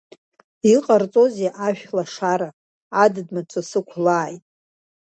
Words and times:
Иҟарҵозеи 0.73 1.49
Ашәлашара, 1.67 2.49
адыд-мацәыс 3.03 3.69
ықәлааит! 3.79 4.43